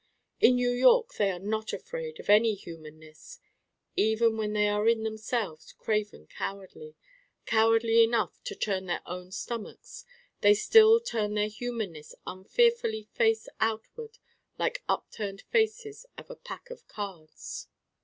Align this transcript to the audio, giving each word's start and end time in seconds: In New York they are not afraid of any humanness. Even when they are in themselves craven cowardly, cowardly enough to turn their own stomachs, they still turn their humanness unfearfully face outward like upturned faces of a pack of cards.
In 0.39 0.55
New 0.55 0.71
York 0.71 1.13
they 1.19 1.29
are 1.29 1.37
not 1.37 1.73
afraid 1.73 2.19
of 2.19 2.27
any 2.27 2.55
humanness. 2.55 3.37
Even 3.95 4.35
when 4.35 4.53
they 4.53 4.67
are 4.67 4.87
in 4.89 5.03
themselves 5.03 5.73
craven 5.73 6.25
cowardly, 6.25 6.95
cowardly 7.45 8.03
enough 8.03 8.43
to 8.45 8.55
turn 8.55 8.87
their 8.87 9.03
own 9.05 9.31
stomachs, 9.31 10.03
they 10.39 10.55
still 10.55 10.99
turn 10.99 11.35
their 11.35 11.47
humanness 11.49 12.15
unfearfully 12.25 13.09
face 13.13 13.47
outward 13.59 14.17
like 14.57 14.81
upturned 14.89 15.41
faces 15.51 16.07
of 16.17 16.31
a 16.31 16.35
pack 16.35 16.71
of 16.71 16.87
cards. 16.87 17.67